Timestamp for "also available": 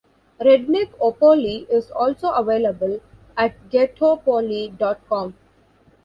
1.91-3.01